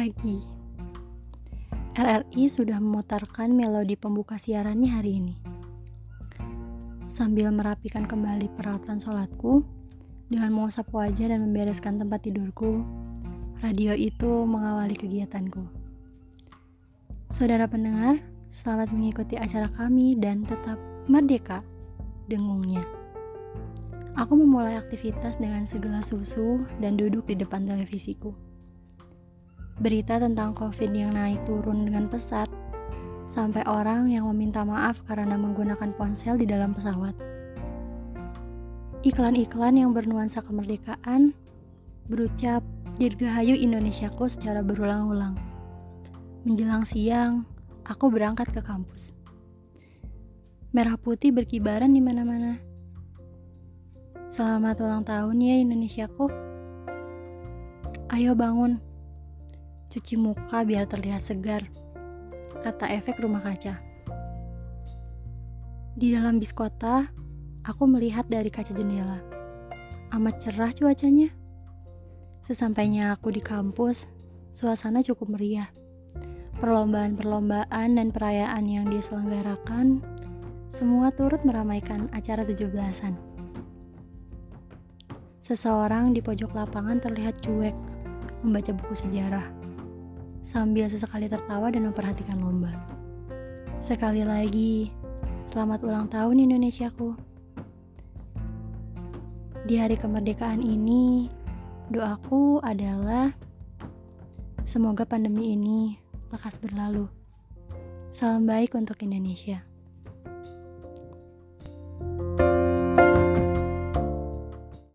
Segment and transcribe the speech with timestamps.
[0.00, 0.40] pagi.
[1.92, 5.36] RRI sudah memutarkan melodi pembuka siarannya hari ini.
[7.04, 9.60] Sambil merapikan kembali peralatan sholatku,
[10.32, 12.80] dengan mengusap wajah dan membereskan tempat tidurku,
[13.60, 15.68] radio itu mengawali kegiatanku.
[17.28, 20.80] Saudara pendengar, selamat mengikuti acara kami dan tetap
[21.12, 21.60] merdeka,
[22.24, 22.88] dengungnya.
[24.16, 28.32] Aku memulai aktivitas dengan segelas susu dan duduk di depan televisiku.
[29.80, 32.44] Berita tentang COVID yang naik turun dengan pesat,
[33.24, 37.16] sampai orang yang meminta maaf karena menggunakan ponsel di dalam pesawat.
[39.00, 41.32] Iklan-iklan yang bernuansa kemerdekaan
[42.12, 42.60] berucap
[43.00, 45.40] Dirgahayu Indonesiaku secara berulang-ulang.
[46.44, 47.48] Menjelang siang,
[47.88, 49.16] aku berangkat ke kampus.
[50.76, 52.60] Merah putih berkibaran di mana-mana
[54.30, 56.30] Selamat ulang tahun ya Indonesiaku.
[58.14, 58.89] Ayo bangun.
[59.90, 61.66] Cuci muka biar terlihat segar.
[62.62, 63.82] Kata efek rumah kaca.
[65.98, 67.10] Di dalam bis kota,
[67.66, 69.18] aku melihat dari kaca jendela.
[70.14, 71.34] Amat cerah cuacanya.
[72.46, 74.06] Sesampainya aku di kampus,
[74.54, 75.66] suasana cukup meriah.
[76.62, 80.06] Perlombaan-perlombaan dan perayaan yang diselenggarakan
[80.70, 83.18] semua turut meramaikan acara 17-an.
[85.42, 87.74] Seseorang di pojok lapangan terlihat cuek,
[88.46, 89.59] membaca buku sejarah,
[90.40, 92.72] sambil sesekali tertawa dan memperhatikan lomba.
[93.80, 94.92] Sekali lagi,
[95.48, 97.16] selamat ulang tahun Indonesiaku.
[99.64, 101.30] Di hari kemerdekaan ini,
[101.92, 103.32] doaku adalah
[104.66, 105.96] semoga pandemi ini
[106.34, 107.06] lekas berlalu.
[108.10, 109.69] Salam baik untuk Indonesia.